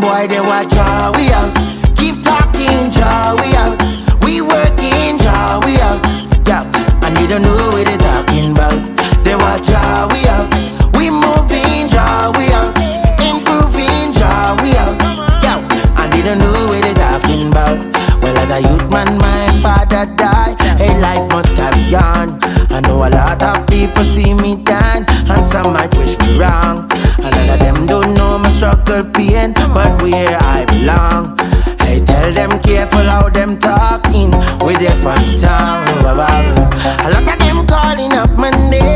[0.00, 1.50] Boy they watch how we are.
[1.96, 3.74] Keep talking, how we are.
[4.22, 5.98] We working, how we are.
[6.46, 6.62] Yeah,
[7.02, 8.78] and they don't know what they talking about.
[9.24, 10.46] They watch how we are.
[10.94, 12.70] We moving, how we are.
[13.18, 14.94] Improving, how we are.
[15.42, 15.58] Yeah,
[15.98, 17.78] and they don't know what they talking about.
[18.22, 20.60] Well, as a youth man, my father died.
[20.78, 22.38] Hey, life must carry on.
[22.70, 26.88] I know a lot of people see me down, and some might wish me wrong
[28.88, 31.36] little pain, but where I belong.
[31.80, 34.30] I tell them careful how them talking
[34.64, 35.86] with their funny tongue.
[36.06, 36.48] A lot
[37.28, 38.87] of them calling up my name.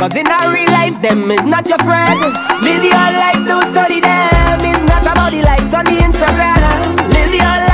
[0.00, 2.18] Cause in a real life, them is not your friend.
[2.62, 4.58] Live your life, do study them.
[4.60, 7.12] It's not about the likes on the Instagram.
[7.12, 7.69] Live your life.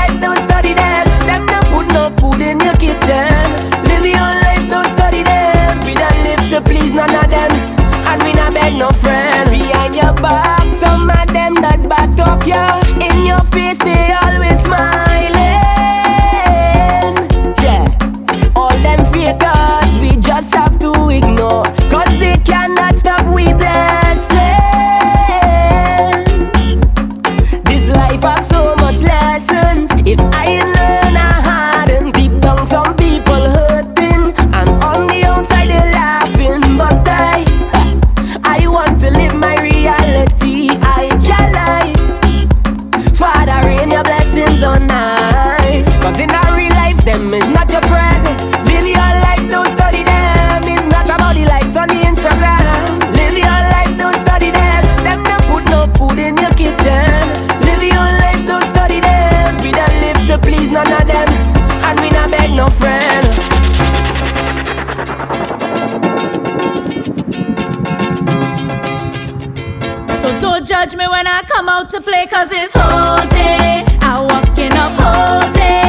[70.66, 73.84] judge me when I come out to play, cause it's whole day.
[74.00, 75.85] I walk in up whole day.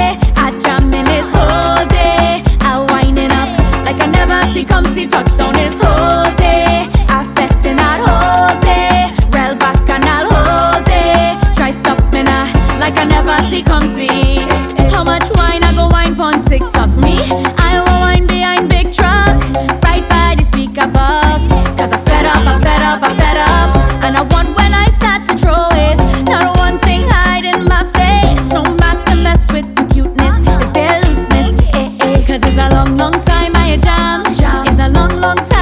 [35.20, 35.57] long time.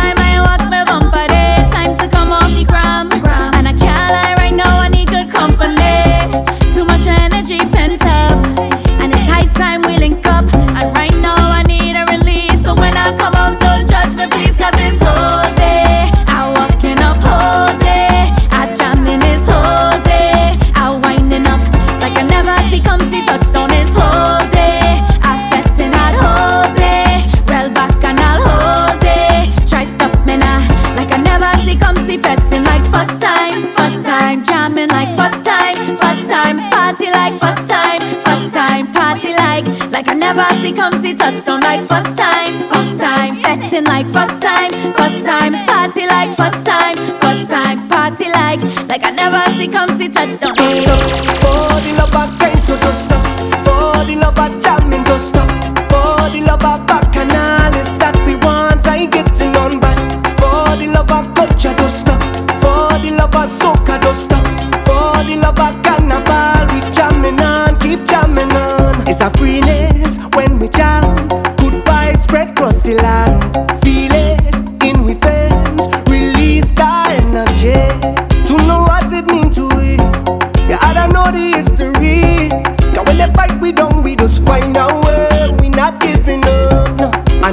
[31.66, 34.44] Bossy come see fettin' like first time, first time.
[34.44, 36.60] Jamming like first time, first time.
[36.70, 38.94] Party like first time, first time.
[38.94, 43.38] Party like, like I never see come see touchdown like first time, first time.
[43.38, 45.54] fettin' like first time, first time.
[45.66, 47.88] Party like first time, first time.
[47.88, 51.35] Party like, like I never see come see touchdown.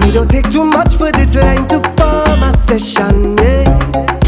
[0.04, 3.64] we don't take too much for this line to form a session, yeah.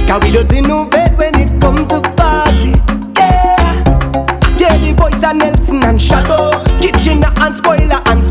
[0.07, 2.73] Cause we don't innovate when it comes to party,
[3.17, 3.83] yeah.
[4.59, 8.23] Yeah, the voice of Nelson and Shadow, Kitchener and Spoiler and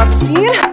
[0.00, 0.69] assim